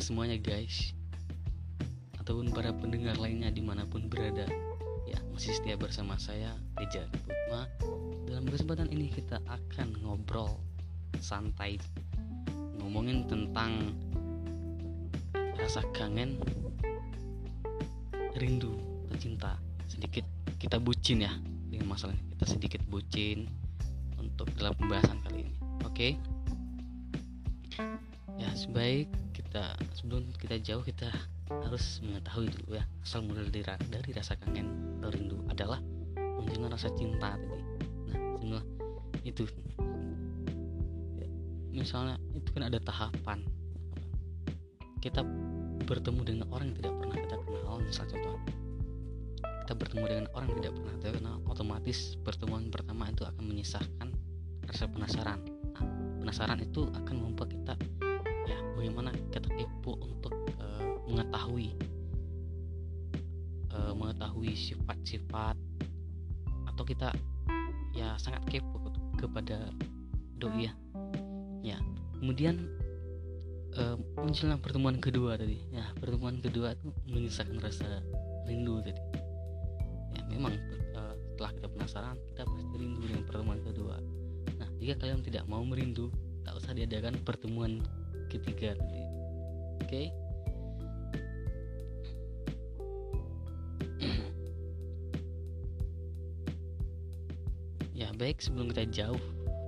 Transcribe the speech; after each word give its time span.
semuanya 0.00 0.40
guys. 0.40 0.96
Ataupun 2.16 2.50
para 2.50 2.72
pendengar 2.72 3.20
lainnya 3.20 3.52
di 3.52 3.60
mana 3.60 3.84
pun 3.84 4.08
berada. 4.08 4.48
Ya 5.04 5.20
masih 5.30 5.52
setia 5.52 5.76
bersama 5.76 6.16
saya 6.16 6.56
Reja 6.80 7.04
Putma. 7.12 7.68
Dalam 8.24 8.48
kesempatan 8.48 8.88
ini 8.88 9.12
kita 9.12 9.38
akan 9.44 10.00
ngobrol 10.00 10.56
santai. 11.20 11.76
Ngomongin 12.80 13.28
tentang 13.28 13.92
rasa 15.60 15.84
kangen 15.92 16.40
Rindu 18.40 18.72
cinta. 19.20 19.60
Sedikit 19.84 20.24
kita 20.56 20.80
bucin 20.80 21.28
ya. 21.28 21.32
Dengan 21.68 21.92
masalah 21.92 22.16
ini. 22.16 22.34
Kita 22.34 22.44
sedikit 22.48 22.82
bucin 22.88 23.44
untuk 24.16 24.48
dalam 24.56 24.72
pembahasan 24.80 25.20
kali 25.20 25.44
ini. 25.44 25.54
Oke? 25.84 25.92
Okay? 25.92 26.12
ya 28.40 28.48
sebaik 28.56 29.08
kita 29.50 29.74
sebelum 29.98 30.30
kita 30.38 30.62
jauh 30.62 30.86
kita 30.86 31.10
harus 31.50 31.98
mengetahui 32.06 32.54
dulu 32.54 32.78
ya 32.78 32.86
asal 33.02 33.26
mula 33.26 33.42
dari, 33.50 33.66
dari 33.66 34.10
rasa 34.14 34.38
kangen 34.38 34.70
atau 35.02 35.10
rindu 35.10 35.42
adalah 35.50 35.82
munculnya 36.38 36.70
rasa 36.70 36.86
cinta 36.94 37.34
tadi. 37.34 37.58
Nah 38.14 38.38
semua 38.38 38.62
itu. 39.26 39.42
Ya, 41.18 41.26
misalnya 41.74 42.14
itu 42.30 42.46
kan 42.54 42.70
ada 42.70 42.78
tahapan. 42.78 43.42
Kita 45.02 45.26
bertemu 45.82 46.20
dengan 46.22 46.46
orang 46.54 46.70
yang 46.70 46.78
tidak 46.78 46.94
pernah 47.02 47.16
kita 47.18 47.34
kenal 47.42 47.76
misal 47.82 48.06
contoh. 48.06 48.38
Kita 49.66 49.72
bertemu 49.74 50.04
dengan 50.06 50.26
orang 50.30 50.46
yang 50.46 50.58
tidak 50.62 50.72
pernah 50.78 50.92
kita 50.94 51.08
kenal 51.18 51.36
otomatis 51.50 51.98
pertemuan 52.22 52.70
pertama 52.70 53.10
itu 53.10 53.26
akan 53.26 53.42
menyisahkan 53.50 54.14
rasa 54.62 54.86
penasaran. 54.86 55.42
Nah 55.74 55.82
penasaran 56.22 56.62
itu 56.62 56.86
akan 56.94 57.16
membuat 57.18 57.50
kita 57.50 57.74
bagaimana 58.80 59.12
kita 59.28 59.44
kepo 59.60 60.00
untuk 60.00 60.32
uh, 60.56 61.04
mengetahui 61.04 61.76
uh, 63.76 63.92
mengetahui 63.92 64.56
sifat-sifat 64.56 65.52
atau 66.64 66.82
kita 66.88 67.12
ya 67.92 68.16
sangat 68.16 68.40
kepo 68.48 68.80
kepada 69.20 69.68
doi 70.40 70.64
ya. 70.64 70.72
Ya 71.60 71.76
kemudian 72.16 72.64
uh, 73.76 74.00
munculnya 74.16 74.56
pertemuan 74.56 74.96
kedua 74.96 75.36
tadi. 75.36 75.60
Ya 75.68 75.84
pertemuan 76.00 76.40
kedua 76.40 76.72
itu 76.72 76.88
menyisakan 77.04 77.60
rasa 77.60 78.00
rindu 78.48 78.80
tadi. 78.80 79.02
Ya 80.16 80.24
memang 80.32 80.56
uh, 80.96 81.12
setelah 81.36 81.52
kita 81.52 81.68
penasaran 81.68 82.16
kita 82.32 82.48
pasti 82.48 82.76
rindu 82.80 83.04
dengan 83.04 83.28
pertemuan 83.28 83.60
kedua. 83.60 84.00
Nah 84.56 84.68
jika 84.80 85.04
kalian 85.04 85.20
tidak 85.20 85.44
mau 85.44 85.60
merindu 85.68 86.08
tak 86.48 86.56
usah 86.56 86.72
diadakan 86.72 87.20
pertemuan 87.20 87.84
ketiga 88.30 88.78
oke? 88.78 89.90
Okay? 89.90 90.06
ya 98.00 98.08
baik. 98.16 98.40
Sebelum 98.40 98.72
kita 98.72 98.88
jauh 98.88 99.20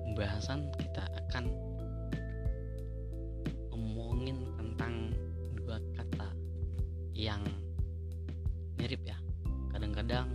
pembahasan 0.08 0.72
kita 0.80 1.04
akan 1.26 1.52
ngomongin 3.68 4.40
tentang 4.56 5.12
dua 5.58 5.76
kata 5.92 6.32
yang 7.12 7.44
mirip 8.80 9.04
ya. 9.04 9.20
Kadang-kadang 9.68 10.32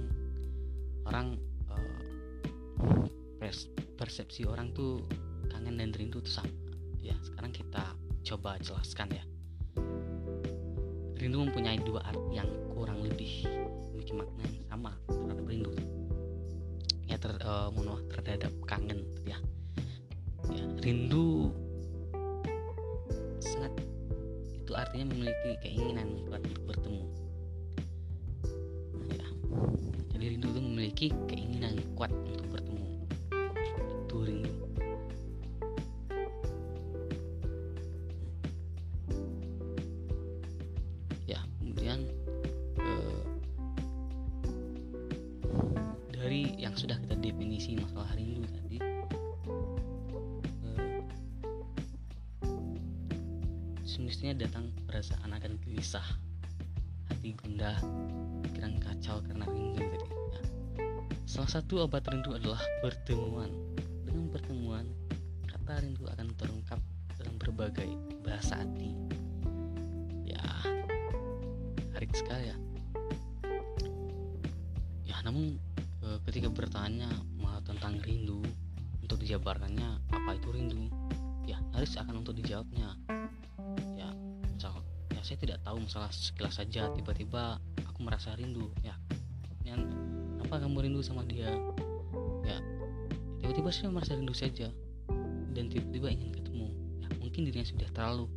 orang 1.10 1.42
uh, 1.74 3.08
persepsi 3.98 4.46
orang 4.46 4.70
tuh 4.78 5.02
kangen 5.50 5.82
dan 5.82 5.90
rindu 5.96 6.22
tuh 6.22 6.30
sama. 6.30 6.54
Ya 7.02 7.18
sekarang 7.26 7.50
kita 7.50 7.98
coba 8.28 8.60
jelaskan 8.60 9.08
ya. 9.16 9.24
Rindu 11.16 11.48
mempunyai 11.48 11.80
dua 11.80 12.04
arti 12.04 12.36
yang 12.36 12.50
kurang 12.76 13.00
lebih 13.00 13.48
memiliki 13.96 14.14
makna 14.20 14.44
yang 14.52 14.66
sama 14.68 14.92
terhadap 15.08 15.46
rindu. 15.48 15.72
Ya 17.08 17.16
ter, 17.16 17.32
uh, 17.40 17.72
terhadap 18.12 18.52
kangen 18.68 19.08
ya. 19.24 19.40
ya. 20.52 20.64
Rindu 20.84 21.56
sangat 23.40 23.72
itu 24.60 24.76
artinya 24.76 25.08
memiliki 25.16 25.56
keinginan 25.64 26.28
buat 26.28 26.44
bertemu. 26.68 27.04
ya. 29.08 29.28
Jadi 30.12 30.24
rindu 30.36 30.48
itu 30.52 30.60
memiliki 30.60 31.08
keinginan 31.32 31.80
kuat 31.96 32.12
untuk 32.12 32.60
bertemu. 32.60 33.07
Datang 54.48 54.72
perasaan 54.88 55.36
akan 55.36 55.60
gelisah. 55.60 56.08
Hati 57.12 57.36
gundah 57.36 57.76
pikiran 58.48 58.80
kacau 58.80 59.20
karena 59.20 59.44
rindu 59.44 59.84
tadi 59.84 60.08
ya. 60.08 60.42
salah 61.28 61.52
satu 61.52 61.84
obat 61.84 62.08
rindu 62.08 62.32
adalah 62.32 62.64
pertemuan. 62.80 63.52
Dengan 64.08 64.32
pertemuan 64.32 64.88
kata 65.52 65.84
rindu 65.84 66.08
akan 66.08 66.32
terungkap 66.40 66.80
dalam 67.20 67.36
berbagai 67.36 67.92
bahasa 68.24 68.64
hati. 68.64 68.96
Ya 70.24 70.40
harik 71.92 72.16
sekali 72.16 72.48
ya. 72.48 72.58
Ya 75.04 75.20
namun 75.28 75.60
e, 76.08 76.08
ketika 76.32 76.48
bertanya 76.48 77.12
tentang 77.68 78.00
rindu 78.00 78.40
untuk 79.04 79.20
dijabarkannya 79.20 80.08
apa 80.16 80.40
itu 80.40 80.56
rindu? 80.56 80.88
Ya 81.44 81.60
harus 81.76 82.00
akan 82.00 82.24
untuk 82.24 82.40
dijawabnya 82.40 82.96
saya 85.28 85.44
tidak 85.44 85.60
tahu 85.68 85.84
masalah 85.84 86.08
sekilas 86.08 86.56
saja. 86.56 86.88
Tiba-tiba 86.96 87.60
aku 87.84 88.00
merasa 88.00 88.32
rindu 88.40 88.72
ya. 88.80 88.96
Yang 89.68 89.92
apa 90.48 90.64
kamu 90.64 90.88
rindu 90.88 91.04
sama 91.04 91.28
dia? 91.28 91.52
Ya 92.48 92.64
tiba-tiba 93.44 93.68
saya 93.68 93.92
merasa 93.92 94.16
rindu 94.16 94.32
saja 94.32 94.72
dan 95.52 95.68
tiba-tiba 95.68 96.16
ingin 96.16 96.32
ketemu. 96.32 96.72
Ya 97.04 97.08
mungkin 97.20 97.44
dirinya 97.44 97.68
sudah 97.68 97.92
terlalu 97.92 98.32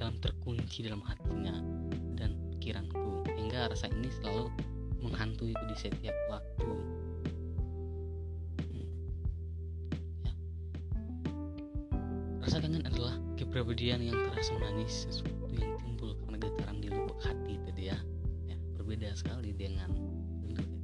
dalam 0.00 0.16
terkunci 0.24 0.80
dalam 0.88 1.04
hatinya 1.04 1.60
dan 2.16 2.40
pikiranku 2.56 3.28
hingga 3.36 3.68
rasa 3.68 3.92
ini 3.92 4.08
selalu 4.08 4.48
menghantuiku 5.04 5.60
di 5.68 5.76
setiap 5.76 6.16
waktu. 6.32 6.72
Hmm. 8.64 8.88
ya. 10.24 10.32
rasa 12.40 12.64
kangen 12.64 12.88
adalah 12.88 13.20
kepribadian 13.36 14.08
yang 14.08 14.16
terasa 14.32 14.56
manis 14.56 15.04
sesuatu 15.12 15.47
dengan 19.68 19.92
tadi 20.56 20.76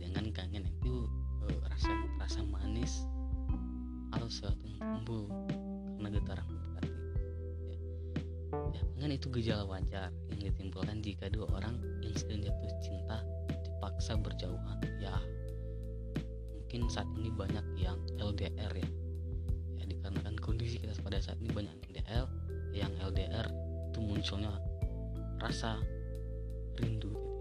dengan 0.00 0.24
kangen 0.32 0.64
itu 0.64 1.04
uh, 1.44 1.58
rasa 1.68 1.92
rasa 2.16 2.40
manis 2.48 3.04
atau 4.16 4.28
sesuatu 4.32 4.64
yang 4.64 4.80
tumbuh 4.80 5.28
karena 6.00 6.08
getaran 6.16 6.48
hati. 6.48 6.88
Ya, 7.68 8.80
ya 8.80 8.82
kangen 8.96 9.12
itu 9.12 9.28
gejala 9.28 9.68
wajar 9.68 10.08
yang 10.32 10.40
ditimbulkan 10.40 11.04
jika 11.04 11.28
dua 11.28 11.52
orang 11.52 11.76
yang 12.00 12.16
sedang 12.16 12.40
jatuh 12.48 12.72
cinta 12.80 13.18
dipaksa 13.60 14.16
berjauhan. 14.16 14.78
Ya 14.96 15.12
mungkin 16.56 16.88
saat 16.88 17.08
ini 17.20 17.28
banyak 17.28 17.66
yang 17.76 18.00
LDR 18.16 18.72
ya. 18.72 18.88
Ya 19.76 19.84
dikarenakan 19.84 20.40
kondisi 20.40 20.80
kita 20.80 20.96
pada 21.04 21.20
saat 21.20 21.36
ini 21.44 21.52
banyak 21.52 21.76
LDR 21.92 22.24
yang 22.72 22.92
LDR 23.04 23.52
itu 23.92 24.00
munculnya 24.00 24.56
rasa 25.44 25.76
rindu 26.80 27.31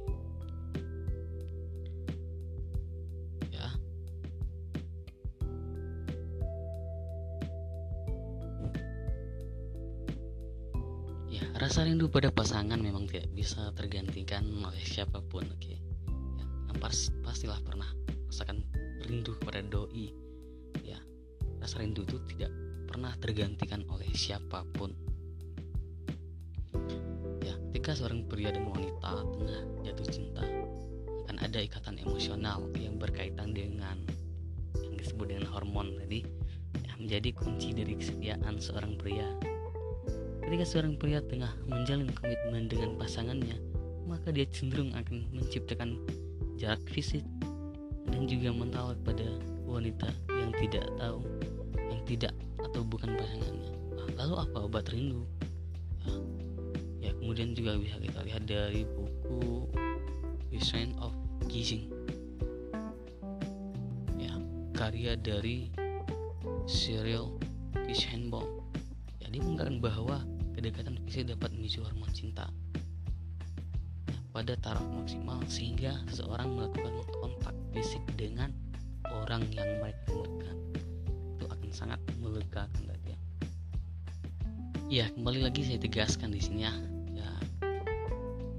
rasa 11.61 11.85
rindu 11.85 12.09
pada 12.09 12.33
pasangan 12.33 12.81
memang 12.81 13.05
tidak 13.05 13.29
bisa 13.37 13.69
tergantikan 13.77 14.41
oleh 14.65 14.81
siapa 14.81 15.21
pun 15.21 15.45
oke? 15.45 15.69
Ya 15.69 15.77
pastilah 17.21 17.61
pernah 17.61 17.85
rasakan 18.25 18.65
rindu 19.05 19.37
kepada 19.37 19.61
doi 19.61 20.09
ya. 20.81 20.97
Rasa 21.61 21.85
rindu 21.85 22.01
itu 22.01 22.17
tidak 22.33 22.49
pernah 22.89 23.13
tergantikan 23.21 23.85
oleh 23.93 24.09
siapa 24.17 24.65
pun. 24.73 24.89
Ketika 27.81 27.97
seorang 27.97 28.29
pria 28.29 28.53
dan 28.53 28.69
wanita 28.69 29.25
tengah 29.25 29.61
jatuh 29.81 30.07
cinta, 30.13 30.45
akan 31.25 31.37
ada 31.41 31.65
ikatan 31.65 31.97
emosional 31.97 32.69
yang 32.77 33.01
berkaitan 33.01 33.57
dengan 33.57 33.97
yang 34.77 34.93
disebut 35.01 35.33
dengan 35.33 35.49
hormon 35.49 35.97
tadi 35.97 36.21
yang 36.85 36.97
menjadi 37.01 37.33
kunci 37.33 37.73
dari 37.73 37.97
kesetiaan 37.97 38.61
seorang 38.61 39.01
pria. 39.01 39.50
Ketika 40.51 40.67
seorang 40.67 40.99
pria 40.99 41.23
tengah 41.23 41.47
menjalin 41.71 42.11
komitmen 42.11 42.67
dengan 42.67 42.99
pasangannya 42.99 43.55
maka 44.03 44.35
dia 44.35 44.43
cenderung 44.51 44.91
akan 44.91 45.23
menciptakan 45.31 45.95
jarak 46.59 46.83
fisik 46.91 47.23
dan 48.11 48.27
juga 48.27 48.51
mental 48.51 48.91
pada 49.07 49.23
wanita 49.63 50.11
yang 50.27 50.51
tidak 50.59 50.83
tahu 50.99 51.23
yang 51.87 52.03
tidak 52.03 52.35
atau 52.59 52.83
bukan 52.83 53.15
pasangannya. 53.15 53.71
Lalu 54.19 54.35
apa 54.43 54.57
obat 54.67 54.91
rindu? 54.91 55.23
Ya, 56.03 56.11
ya 56.99 57.11
kemudian 57.15 57.55
juga 57.55 57.79
bisa 57.79 57.95
kita 58.03 58.19
lihat 58.19 58.43
dari 58.43 58.83
buku 58.83 59.71
The 60.51 60.59
Sign 60.59 60.99
of 60.99 61.15
Kissing 61.47 61.87
ya 64.19 64.35
karya 64.75 65.15
dari 65.15 65.71
Cyril 66.67 67.39
Kishenbaum 67.87 68.67
jadi 69.31 69.39
ya, 69.39 69.47
mengatakan 69.47 69.79
bahwa 69.79 70.17
kedekatan 70.61 70.93
fisik 71.09 71.25
dapat 71.25 71.49
memicu 71.57 71.81
hormon 71.81 72.13
cinta 72.13 72.45
pada 74.29 74.53
taraf 74.61 74.85
maksimal 74.93 75.41
sehingga 75.49 75.97
seseorang 76.05 76.53
melakukan 76.53 77.01
kontak 77.17 77.57
fisik 77.73 78.05
dengan 78.13 78.53
orang 79.09 79.41
yang 79.57 79.65
mereka 79.81 80.05
rindukan 80.13 80.57
itu 81.33 81.45
akan 81.49 81.69
sangat 81.73 81.97
melegakan 82.21 82.69
tadi 82.77 83.09
ya. 83.09 83.19
Ya 84.85 85.05
kembali 85.17 85.49
lagi 85.49 85.65
saya 85.65 85.81
tegaskan 85.81 86.29
di 86.29 86.37
sini 86.37 86.69
ya, 86.69 86.73
ya 87.17 87.29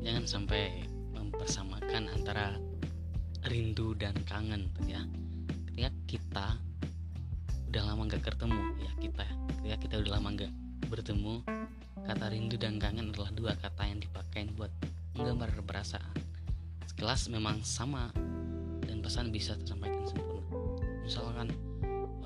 jangan 0.03 0.27
sampai 0.27 0.83
mempersamakan 1.15 2.11
antara 2.11 2.59
rindu 3.47 3.95
dan 3.95 4.19
kangen 4.27 4.75
ya. 4.91 5.07
Ketika 5.71 5.91
kita 6.11 6.47
udah 7.71 7.83
lama 7.95 8.11
nggak 8.11 8.27
ketemu 8.27 8.63
ya 8.83 8.93
kita 8.99 9.23
ya 9.23 9.35
ketika 9.55 9.77
kita 9.87 9.95
udah 10.03 10.13
lama 10.19 10.29
nggak 10.35 10.53
bertemu 10.93 11.41
kata 12.03 12.31
rindu 12.31 12.59
dan 12.59 12.83
kangen 12.83 13.15
adalah 13.15 13.31
dua 13.31 13.53
kata 13.55 13.87
yang 13.87 14.03
dipakai 14.03 14.51
buat 14.53 14.71
menggambar 15.15 15.55
perasaan. 15.63 16.17
Sekelas 16.89 17.31
memang 17.31 17.63
sama 17.63 18.11
dan 18.85 19.01
pesan 19.01 19.31
bisa 19.31 19.55
tersampaikan 19.59 20.05
sempurna. 20.07 20.43
Misalkan 21.03 21.49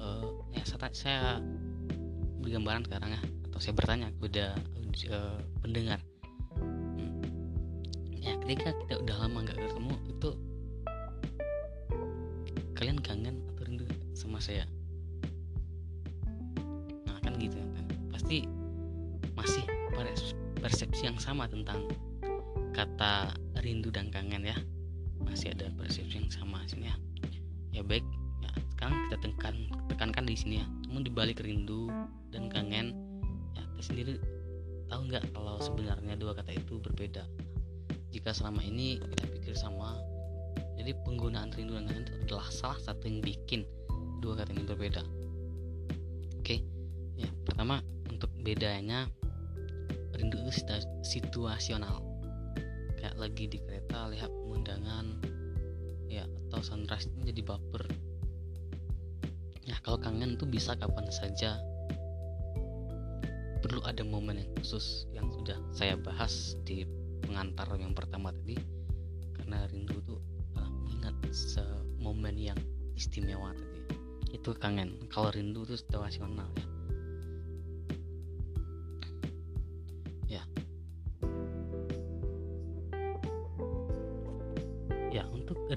uh, 0.00 0.28
ya 0.52 0.62
saya, 0.64 0.88
saya 0.92 1.20
beri 2.40 2.56
gambaran 2.56 2.88
sekarang 2.88 3.10
ya 3.16 3.22
atau 3.50 3.58
saya 3.60 3.74
bertanya 3.76 4.08
kepada 4.16 4.44
uh, 5.12 5.40
pendengar. 5.60 6.00
Hmm. 6.56 7.20
ya 8.16 8.32
ketika 8.48 8.72
kita 8.84 8.94
udah 9.04 9.16
lama 9.28 9.44
nggak 9.44 9.60
ketemu 9.60 9.94
itu 10.08 10.30
kalian 12.72 12.98
kangen 13.04 13.36
atau 13.52 13.62
rindu 13.68 13.84
sama 14.16 14.40
saya? 14.40 14.64
Gitu 17.36 17.52
kan? 17.52 17.84
Pasti 18.08 18.48
masih 19.46 19.62
persepsi 20.58 21.06
yang 21.06 21.14
sama 21.22 21.46
tentang 21.46 21.86
kata 22.74 23.30
rindu 23.62 23.94
dan 23.94 24.10
kangen 24.10 24.42
ya. 24.42 24.58
Masih 25.22 25.54
ada 25.54 25.70
persepsi 25.78 26.18
yang 26.18 26.26
sama 26.34 26.66
sini 26.66 26.90
ya. 26.90 26.98
Ya 27.70 27.82
baik. 27.86 28.02
Ya 28.42 28.50
sekarang 28.74 29.06
kita 29.06 29.16
tekan 29.22 29.54
tekankan 29.86 30.26
di 30.26 30.34
sini 30.34 30.54
ya. 30.58 30.66
Namun 30.90 31.06
dibalik 31.06 31.38
rindu 31.46 31.86
dan 32.34 32.50
kangen 32.50 32.90
ya 33.54 33.62
kita 33.70 33.82
sendiri 33.86 34.12
tahu 34.90 35.14
nggak 35.14 35.30
kalau 35.30 35.62
sebenarnya 35.62 36.18
dua 36.18 36.34
kata 36.34 36.50
itu 36.50 36.82
berbeda? 36.82 37.22
Jika 38.10 38.34
selama 38.34 38.66
ini 38.66 38.98
kita 38.98 39.30
pikir 39.30 39.54
sama 39.54 39.94
jadi 40.74 40.90
penggunaan 41.06 41.54
rindu 41.54 41.78
dan 41.78 41.86
kangen 41.86 42.02
itu 42.02 42.14
adalah 42.26 42.50
salah 42.50 42.82
satu 42.82 43.06
yang 43.06 43.22
bikin 43.22 43.62
dua 44.18 44.42
kata 44.42 44.50
ini 44.58 44.66
berbeda. 44.66 45.06
Oke. 46.42 46.66
Ya 47.14 47.30
pertama 47.46 47.78
untuk 48.10 48.34
bedanya 48.42 49.06
rindu 50.16 50.40
itu 50.40 50.52
situasional. 51.04 52.00
Kayak 52.96 53.16
lagi 53.20 53.44
di 53.46 53.58
kereta 53.60 54.08
lihat 54.08 54.32
pemandangan 54.32 55.06
ya 56.08 56.24
atau 56.48 56.60
sunrise 56.64 57.06
itu 57.12 57.32
jadi 57.32 57.42
baper. 57.44 57.84
Ya 59.68 59.76
kalau 59.84 60.00
kangen 60.00 60.40
tuh 60.40 60.48
bisa 60.48 60.72
kapan 60.74 61.06
saja. 61.12 61.60
Perlu 63.60 63.82
ada 63.82 64.06
momen 64.06 64.40
yang 64.40 64.50
khusus 64.60 65.10
yang 65.10 65.26
sudah 65.32 65.58
saya 65.74 65.98
bahas 65.98 66.54
di 66.64 66.86
pengantar 67.20 67.68
yang 67.76 67.92
pertama 67.92 68.32
tadi. 68.32 68.56
Karena 69.36 69.68
rindu 69.68 70.00
tuh 70.06 70.20
uh, 70.56 70.70
mengingat 70.86 71.16
momen 72.00 72.34
yang 72.40 72.58
istimewa 72.96 73.52
tadi. 73.52 73.80
Itu 74.32 74.54
kangen. 74.56 74.96
Kalau 75.12 75.28
rindu 75.34 75.66
itu 75.66 75.76
situasional 75.76 76.48
ya 76.56 76.75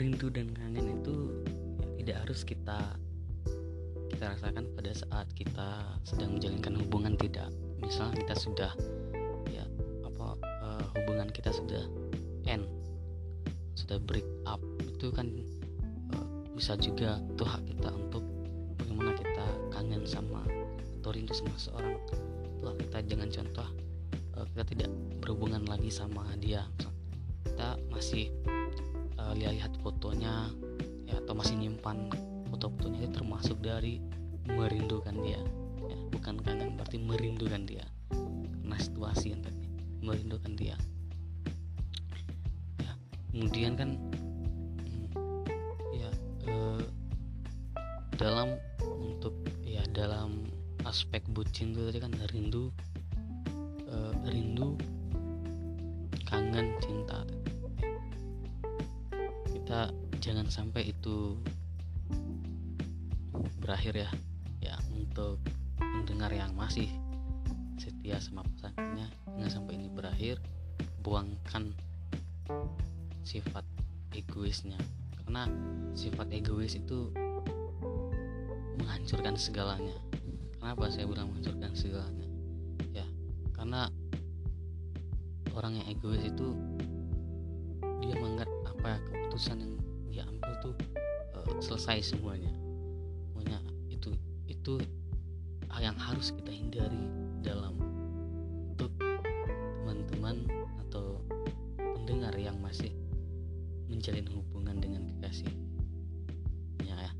rindu 0.09 0.33
dan 0.33 0.49
kangen 0.57 1.05
itu 1.05 1.37
tidak 2.01 2.25
harus 2.25 2.41
kita 2.41 2.97
kita 4.09 4.25
rasakan 4.25 4.65
pada 4.73 4.89
saat 4.89 5.29
kita 5.37 5.85
sedang 6.01 6.33
menjalankan 6.33 6.81
hubungan 6.81 7.13
tidak. 7.13 7.53
Misal 7.77 8.09
kita 8.17 8.33
sudah 8.33 8.73
ya 9.53 9.61
apa 10.01 10.33
uh, 10.65 10.85
hubungan 10.97 11.29
kita 11.29 11.53
sudah 11.53 11.85
end 12.49 12.65
sudah 13.77 14.01
break 14.01 14.25
up 14.49 14.57
itu 14.81 15.13
kan 15.13 15.29
uh, 16.17 16.25
bisa 16.57 16.73
juga 16.81 17.21
itu 17.29 17.45
hak 17.45 17.61
kita 17.69 17.93
untuk 17.93 18.25
bagaimana 18.81 19.13
kita 19.13 19.45
kangen 19.69 20.09
sama 20.09 20.41
atau 21.05 21.13
rindu 21.13 21.37
sama 21.37 21.53
seorang. 21.53 22.01
Itu 22.57 22.65
hak 22.65 22.77
kita 22.81 22.97
jangan 23.13 23.29
contoh 23.29 23.67
uh, 24.41 24.45
kita 24.57 24.63
tidak 24.73 24.89
berhubungan 25.21 25.61
lagi 25.69 25.93
sama 25.93 26.25
dia. 26.41 26.65
Kita 27.45 27.77
masih 27.93 28.33
uh, 29.29 29.37
lihat-lihat 29.37 29.77
fotonya 29.85 30.49
ya 31.05 31.21
atau 31.21 31.37
masih 31.37 31.55
nyimpan 31.61 32.09
foto-fotonya 32.49 33.05
itu 33.05 33.21
termasuk 33.21 33.61
dari 33.61 34.01
merindukan 34.49 35.13
dia 35.21 35.37
ya, 35.85 35.97
bukan 36.09 36.41
kangen 36.41 36.73
berarti 36.73 36.97
merindukan 36.97 37.63
dia. 37.69 37.85
Karena 38.09 38.77
situasi 38.81 39.33
yang 39.33 39.41
tadi 39.45 39.65
merindukan 40.01 40.53
dia. 40.57 40.77
Ya 42.81 42.91
kemudian 43.29 43.73
kan 43.77 43.89
ya 45.93 46.09
eh, 46.49 46.83
dalam 48.17 48.57
untuk 48.81 49.33
ya 49.61 49.85
dalam 49.93 50.49
aspek 50.85 51.21
bucin 51.29 51.73
itu 51.73 51.85
tadi 51.85 51.99
kan 52.01 52.13
rindu 52.33 52.73
eh, 53.89 54.13
rindu 54.29 54.77
kangen 56.29 56.77
cinta 56.81 57.25
jangan 60.29 60.45
sampai 60.45 60.93
itu 60.93 61.41
berakhir 63.57 64.05
ya. 64.05 64.09
Ya 64.61 64.77
untuk 64.93 65.41
mendengar 65.81 66.29
yang 66.29 66.53
masih 66.53 66.85
setia 67.81 68.21
sama 68.21 68.45
pasangannya 68.45 69.09
jangan 69.25 69.49
sampai 69.49 69.81
ini 69.81 69.89
berakhir 69.89 70.37
buangkan 71.01 71.73
sifat 73.25 73.65
egoisnya. 74.13 74.77
Karena 75.17 75.49
sifat 75.97 76.29
egois 76.29 76.77
itu 76.77 77.09
menghancurkan 78.77 79.33
segalanya. 79.33 79.97
Kenapa 80.61 80.93
saya 80.93 81.09
bilang 81.09 81.33
menghancurkan 81.33 81.73
segalanya? 81.73 82.29
Ya 82.93 83.05
karena 83.57 83.89
orang 85.57 85.81
yang 85.81 85.89
egois 85.89 86.21
itu 86.21 86.53
dia 88.05 88.13
menganggap 88.13 88.49
apa 88.77 89.01
keputusan 89.09 89.65
yang 89.65 89.73
dia 90.09 90.25
ambil 90.25 90.53
tuh 90.61 90.75
uh, 91.37 91.57
selesai 91.61 92.13
semuanya. 92.13 92.51
Semuanya 93.29 93.59
itu 93.89 94.13
itu 94.49 94.81
yang 95.79 95.95
harus 95.95 96.35
kita 96.35 96.51
hindari 96.51 97.07
dalam 97.39 97.79
untuk 98.67 98.91
teman-teman 99.79 100.43
atau 100.85 101.23
pendengar 101.77 102.35
yang 102.35 102.59
masih 102.59 102.91
menjalin 103.87 104.27
hubungan 104.27 104.83
dengan 104.83 105.07
kekasih. 105.07 105.49
Ya, 106.83 106.99
ya 106.99 107.11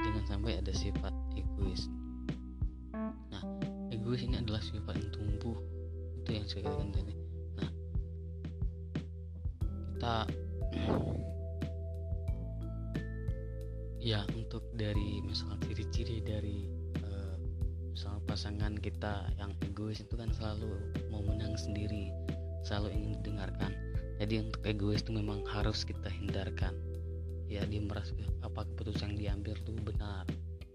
jangan 0.00 0.24
sampai 0.24 0.56
ada 0.56 0.72
sifat 0.72 1.12
egois. 1.36 1.92
Nah 3.28 3.44
egois 3.92 4.24
ini 4.24 4.40
adalah 4.40 4.64
sifat 4.64 4.96
yang 4.96 5.12
tumbuh. 5.12 5.58
Itu 6.24 6.30
yang 6.32 6.46
saya 6.48 6.64
katakan 6.64 6.90
tadi. 6.96 7.14
Kita 9.98 10.14
ya 14.08 14.24
untuk 14.32 14.64
dari 14.72 15.20
misal 15.20 15.52
ciri-ciri 15.60 16.24
dari 16.24 16.64
uh, 17.04 17.36
misal 17.92 18.16
pasangan 18.24 18.72
kita 18.80 19.28
yang 19.36 19.52
egois 19.60 20.00
itu 20.00 20.16
kan 20.16 20.32
selalu 20.32 20.80
mau 21.12 21.20
menang 21.20 21.52
sendiri 21.60 22.08
selalu 22.64 22.88
ingin 22.96 23.10
didengarkan. 23.20 23.72
Jadi 24.16 24.34
untuk 24.48 24.62
egois 24.64 25.04
itu 25.04 25.12
memang 25.12 25.44
harus 25.46 25.84
kita 25.84 26.08
hindarkan. 26.08 26.72
Ya 27.48 27.64
dia 27.68 27.80
merasa 27.80 28.12
apa 28.44 28.64
keputusan 28.74 29.16
yang 29.16 29.44
diambil 29.44 29.54
itu 29.60 29.72
benar. 29.84 30.24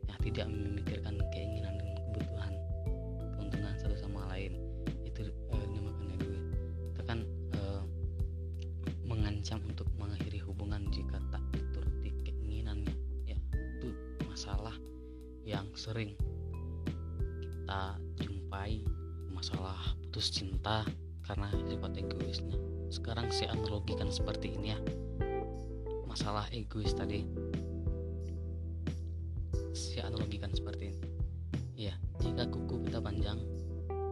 Ya 0.06 0.16
tidak 0.22 0.48
memikirkan 0.54 1.18
keinginan 1.34 1.74
dan 1.82 1.90
kebutuhan 1.98 2.54
masalah 14.34 14.74
yang 15.46 15.70
sering 15.78 16.18
kita 17.38 18.02
jumpai 18.18 18.82
masalah 19.30 19.78
putus 20.02 20.34
cinta 20.34 20.82
karena 21.22 21.54
sifat 21.70 22.02
egoisnya. 22.02 22.58
Sekarang 22.90 23.30
saya 23.30 23.54
analogikan 23.54 24.10
seperti 24.10 24.58
ini 24.58 24.74
ya. 24.74 24.80
Masalah 26.10 26.50
egois 26.50 26.98
tadi. 26.98 27.30
Saya 29.78 30.10
analogikan 30.10 30.50
seperti 30.50 30.98
ini. 30.98 31.00
Ya 31.78 31.94
jika 32.26 32.50
kuku 32.50 32.90
kita 32.90 33.06
panjang 33.06 33.38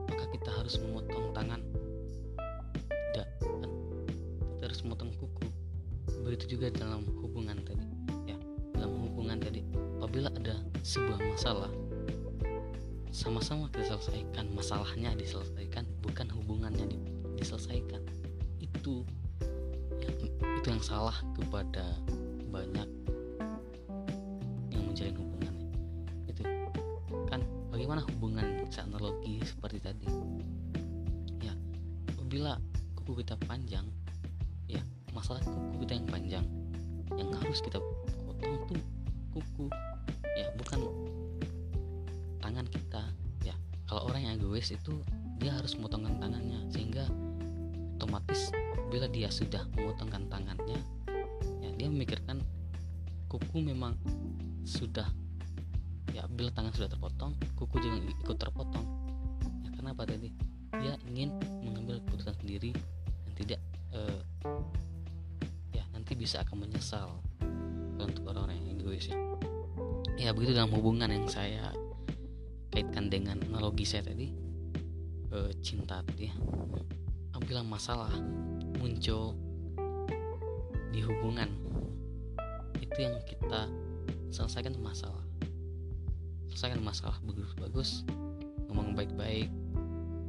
maka 0.06 0.26
kita 0.38 0.54
harus 0.54 0.78
memotong 0.78 1.34
tangan. 1.34 1.66
Tidak 3.10 3.28
kan 3.42 3.72
kita 4.54 4.64
harus 4.70 4.86
memotong 4.86 5.18
kuku. 5.18 5.46
Begitu 6.30 6.62
juga 6.62 6.70
dalam 6.78 7.10
hubungan 7.10 7.58
tadi. 7.66 7.90
Ya 8.30 8.38
dalam 8.78 9.02
hubungan 9.10 9.42
tadi 9.42 9.62
apabila 10.02 10.34
ada 10.34 10.58
sebuah 10.82 11.22
masalah 11.30 11.70
sama-sama 13.14 13.70
kita 13.70 13.94
selesaikan. 13.94 14.50
Masalahnya 14.58 15.14
diselesaikan 15.14 15.86
bukan 16.02 16.26
hubungannya 16.34 16.90
diselesaikan. 17.38 18.02
Itu 18.58 19.06
itu 20.58 20.68
yang 20.68 20.82
salah 20.82 21.14
kepada 21.38 21.86
banyak 22.50 22.90
yang 24.74 24.84
menjalin 24.90 25.14
hubungan. 25.22 25.54
Itu 26.26 26.50
kan 27.30 27.46
bagaimana 27.70 28.02
hubungan 28.10 28.66
analogi 28.82 29.38
seperti 29.46 29.78
tadi? 29.86 30.10
Ya 31.46 31.54
apabila 32.18 32.58
kuku 32.98 33.22
kita 33.22 33.38
panjang 33.46 33.86
ya 34.66 34.82
masalah 35.14 35.46
kuku 35.46 35.86
kita 35.86 35.94
yang 36.02 36.08
panjang 36.10 36.46
yang 37.20 37.30
harus 37.38 37.62
kita 37.62 37.78
potong 38.26 38.58
tuh 38.66 38.82
kuku 39.36 39.68
ya 40.42 40.50
bukan. 40.58 40.80
Tangan 42.42 42.66
kita. 42.66 43.04
Ya 43.46 43.56
kalau 43.86 44.10
orang 44.10 44.26
yang 44.26 44.34
egois 44.42 44.74
itu 44.74 44.98
dia 45.38 45.54
harus 45.54 45.78
memotongkan 45.78 46.18
tangannya 46.22 46.60
sehingga 46.70 47.06
otomatis 47.98 48.50
bila 48.90 49.06
dia 49.10 49.30
sudah 49.30 49.66
memotongkan 49.78 50.26
tangannya 50.30 50.78
ya 51.62 51.70
dia 51.78 51.88
memikirkan 51.90 52.42
kuku 53.30 53.62
memang 53.62 53.98
sudah 54.66 55.06
ya 56.12 56.28
bila 56.28 56.52
tangan 56.52 56.74
sudah 56.76 56.90
terpotong 56.92 57.34
kuku 57.56 57.78
juga 57.82 57.98
ikut 58.10 58.38
terpotong. 58.38 58.86
Ya 59.66 59.70
kenapa 59.78 60.06
tadi? 60.06 60.34
Dia 60.82 60.98
ingin 61.10 61.38
mengambil 61.62 62.02
keputusan 62.06 62.36
sendiri 62.42 62.74
dan 63.28 63.32
tidak 63.38 63.60
eh, 63.94 64.20
ya 65.78 65.84
nanti 65.94 66.18
bisa 66.18 66.42
akan 66.44 66.68
menyesal 66.68 67.22
untuk 68.02 68.26
orang-orang 68.34 68.58
yang 68.66 68.82
egois 68.82 69.08
ya 69.08 69.31
ya 70.22 70.38
begitu 70.38 70.54
dalam 70.54 70.70
hubungan 70.70 71.10
yang 71.10 71.26
saya 71.26 71.74
kaitkan 72.70 73.10
dengan 73.10 73.42
analogi 73.50 73.90
saya 73.90 74.06
tadi 74.06 74.30
e, 75.34 75.38
cinta 75.66 76.06
tadi 76.06 76.30
ya. 76.30 76.36
Apabila 77.34 77.66
masalah 77.66 78.14
muncul 78.78 79.34
di 80.94 81.02
hubungan 81.02 81.50
itu 82.78 82.98
yang 83.02 83.18
kita 83.26 83.66
selesaikan 84.30 84.78
masalah. 84.78 85.26
Selesaikan 86.54 86.86
masalah 86.86 87.18
bagus-bagus 87.26 88.06
ngomong 88.70 88.94
baik-baik 88.94 89.50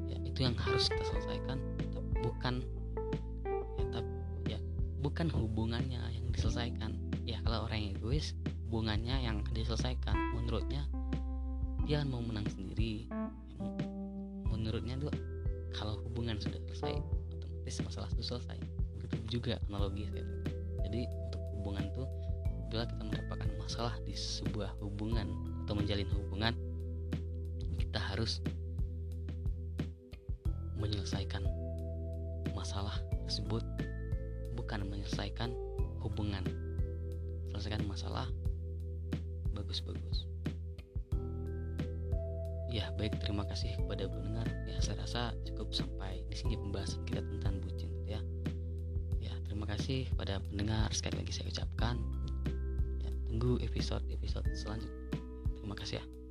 ya 0.08 0.16
itu 0.24 0.40
yang 0.40 0.56
harus 0.56 0.88
kita 0.88 1.04
selesaikan. 1.04 1.60
Bukan 2.24 2.64
ya, 3.76 3.84
tapi, 3.92 4.56
ya 4.56 4.58
bukan 5.04 5.28
hubungannya 5.28 6.00
yang 6.00 6.26
diselesaikan. 6.32 6.96
Ya 7.28 7.44
kalau 7.44 7.68
orang 7.68 7.92
egois 7.92 8.32
hubungannya 8.72 9.20
yang 9.20 9.44
diselesaikan. 9.52 10.16
Menurutnya 10.32 10.88
dia 11.84 12.00
mau 12.08 12.24
menang 12.24 12.48
sendiri. 12.48 13.04
Menurutnya 14.48 14.96
tuh 14.96 15.12
kalau 15.76 16.00
hubungan 16.08 16.40
sudah 16.40 16.56
selesai 16.72 16.96
otomatis 17.36 17.76
masalah 17.84 18.08
itu 18.16 18.24
selesai. 18.24 18.56
Begitu 18.96 19.16
juga 19.28 19.60
analogi 19.68 20.08
saya. 20.08 20.24
Jadi 20.88 21.04
untuk 21.04 21.42
hubungan 21.60 21.84
tuh 21.92 22.08
bila 22.72 22.88
kita 22.88 23.04
mendapatkan 23.04 23.50
masalah 23.60 23.94
di 24.08 24.16
sebuah 24.16 24.72
hubungan 24.80 25.28
atau 25.68 25.76
menjalin 25.76 26.08
hubungan 26.08 26.56
kita 27.76 28.00
harus 28.00 28.40
menyelesaikan 30.80 31.44
masalah 32.56 32.96
tersebut 33.28 33.60
bukan 34.56 34.88
menyelesaikan 34.88 35.52
hubungan. 36.00 36.40
Selesaikan 37.52 37.84
masalah 37.84 38.32
bagus-bagus 39.52 40.26
ya 42.72 42.88
baik. 42.96 43.20
Terima 43.20 43.44
kasih 43.44 43.76
kepada 43.76 44.08
pendengar. 44.08 44.48
Ya 44.64 44.80
saya 44.80 45.04
rasa 45.04 45.36
cukup 45.44 45.76
sampai 45.76 46.24
di 46.32 46.36
sini 46.40 46.56
pembahasan 46.56 47.04
kita 47.04 47.20
tentang 47.20 47.60
bucin 47.60 47.92
ya. 48.08 48.18
Ya 49.20 49.36
terima 49.44 49.68
kasih 49.68 50.08
kepada 50.08 50.40
pendengar. 50.40 50.88
Sekali 50.96 51.20
lagi 51.20 51.36
saya 51.36 51.52
ucapkan 51.52 52.00
ya, 53.04 53.12
tunggu 53.28 53.60
episode 53.60 54.02
episode 54.08 54.48
selanjutnya. 54.56 55.20
Terima 55.60 55.76
kasih 55.76 56.00
ya 56.00 56.21